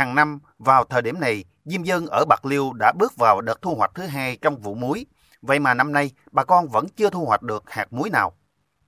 [0.00, 3.62] Hàng năm, vào thời điểm này, diêm dân ở Bạc Liêu đã bước vào đợt
[3.62, 5.06] thu hoạch thứ hai trong vụ muối.
[5.42, 8.32] Vậy mà năm nay, bà con vẫn chưa thu hoạch được hạt muối nào.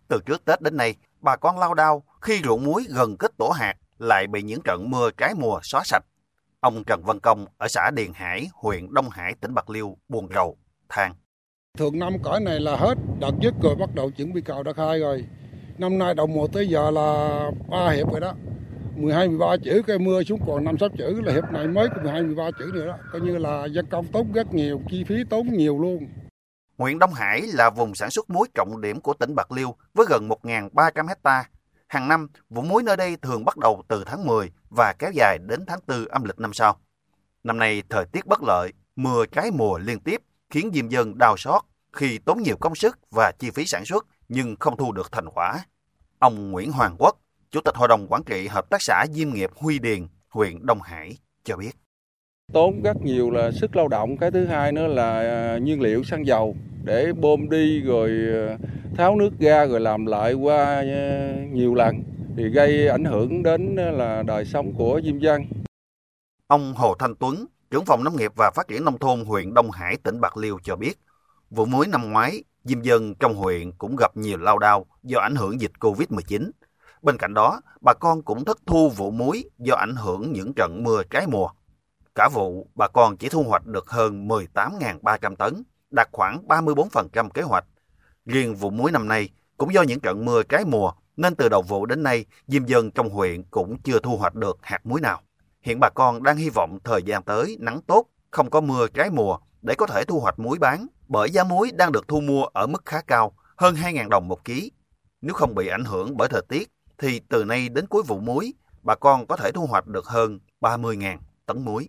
[0.09, 3.51] Từ trước Tết đến nay, bà con lao đao khi ruộng muối gần kết tổ
[3.51, 6.05] hạt lại bị những trận mưa trái mùa xóa sạch.
[6.61, 10.29] Ông Trần Văn Công ở xã Điền Hải, huyện Đông Hải, tỉnh Bạc Liêu buồn
[10.35, 10.57] rầu,
[10.89, 11.15] than.
[11.79, 14.73] Thường năm cõi này là hết, đợt dứt rồi bắt đầu chuẩn bị cầu đã
[14.77, 15.25] hai rồi.
[15.79, 18.33] Năm nay đầu mùa tới giờ là ba hiệp rồi đó.
[19.03, 22.03] 12 13 chữ cây mưa xuống còn 5 6 chữ là hiệp này mới có
[22.03, 22.97] 12 13 chữ nữa đó.
[23.13, 26.09] Coi như là dân công tốn rất nhiều, chi phí tốn nhiều luôn.
[26.79, 30.07] Huyện Đông Hải là vùng sản xuất muối trọng điểm của tỉnh Bạc Liêu với
[30.09, 31.45] gần 1.300 hecta.
[31.87, 35.39] Hàng năm, vụ muối nơi đây thường bắt đầu từ tháng 10 và kéo dài
[35.47, 36.77] đến tháng 4 âm lịch năm sau.
[37.45, 41.37] Năm nay thời tiết bất lợi, mưa trái mùa liên tiếp khiến diêm dân đau
[41.37, 45.13] xót khi tốn nhiều công sức và chi phí sản xuất nhưng không thu được
[45.13, 45.65] thành quả.
[46.19, 47.17] Ông Nguyễn Hoàng Quốc,
[47.53, 50.83] Chủ tịch Hội đồng Quản trị Hợp tác xã Diêm nghiệp Huy Điền, huyện Đông
[50.83, 51.71] Hải cho biết.
[52.53, 56.05] Tốn rất nhiều là sức lao động, cái thứ hai nữa là à, nhiên liệu
[56.05, 58.11] xăng dầu để bơm đi rồi
[58.49, 58.59] à,
[58.97, 62.03] tháo nước ra rồi làm lại qua à, nhiều lần
[62.37, 65.43] thì gây ảnh hưởng đến là đời sống của diêm dân.
[66.47, 69.71] Ông Hồ Thanh Tuấn, trưởng phòng nông nghiệp và phát triển nông thôn huyện Đông
[69.71, 70.95] Hải, tỉnh Bạc Liêu cho biết,
[71.51, 75.35] vụ muối năm ngoái, diêm dân trong huyện cũng gặp nhiều lao đao do ảnh
[75.35, 76.51] hưởng dịch Covid-19.
[77.03, 80.83] Bên cạnh đó, bà con cũng thất thu vụ muối do ảnh hưởng những trận
[80.83, 81.49] mưa trái mùa.
[82.15, 87.43] Cả vụ, bà con chỉ thu hoạch được hơn 18.300 tấn, đạt khoảng 34% kế
[87.43, 87.65] hoạch.
[88.27, 91.63] Riêng vụ muối năm nay, cũng do những trận mưa trái mùa, nên từ đầu
[91.63, 95.21] vụ đến nay, diêm dân trong huyện cũng chưa thu hoạch được hạt muối nào.
[95.61, 99.11] Hiện bà con đang hy vọng thời gian tới nắng tốt, không có mưa trái
[99.11, 102.45] mùa để có thể thu hoạch muối bán, bởi giá muối đang được thu mua
[102.45, 104.73] ở mức khá cao, hơn 2.000 đồng một ký.
[105.21, 106.71] Nếu không bị ảnh hưởng bởi thời tiết,
[107.03, 110.39] thì từ nay đến cuối vụ muối, bà con có thể thu hoạch được hơn
[110.61, 111.89] 30.000 tấn muối.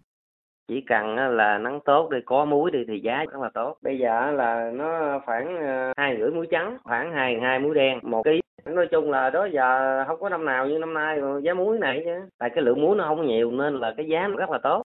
[0.67, 3.77] Chỉ cần là nắng tốt đi có muối đi thì giá rất là tốt.
[3.81, 7.99] Bây giờ là nó khoảng ờ, hai rưỡi muối trắng khoảng hai hai muối đen
[8.01, 8.41] một ký.
[8.65, 12.01] Nói chung là đó giờ không có năm nào như năm nay giá muối này
[12.05, 12.29] chứ.
[12.37, 14.83] Tại cái lượng muối nó không nhiều nên là cái giá nó rất là tốt.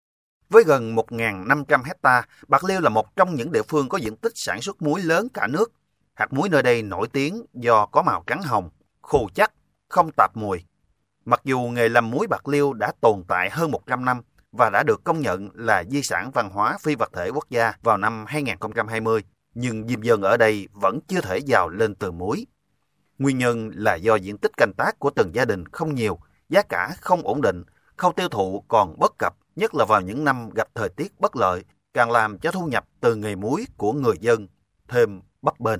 [0.50, 4.31] Với gần 1.500 hecta, Bạc Liêu là một trong những địa phương có diện tích
[4.35, 5.72] sản xuất muối lớn cả nước.
[6.13, 8.69] Hạt muối nơi đây nổi tiếng do có màu trắng hồng,
[9.01, 9.51] khô chắc,
[9.90, 10.64] không tạp mùi.
[11.25, 14.22] Mặc dù nghề làm muối Bạc Liêu đã tồn tại hơn 100 năm,
[14.52, 17.74] và đã được công nhận là di sản văn hóa phi vật thể quốc gia
[17.84, 22.46] vào năm 2020, nhưng diêm dân ở đây vẫn chưa thể giàu lên từ muối.
[23.20, 26.19] Nguyên nhân là do diện tích canh tác của từng gia đình không nhiều,
[26.50, 27.64] giá cả không ổn định,
[27.98, 31.36] khâu tiêu thụ còn bất cập, nhất là vào những năm gặp thời tiết bất
[31.36, 34.48] lợi, càng làm cho thu nhập từ nghề muối của người dân
[34.88, 35.80] thêm bấp bênh.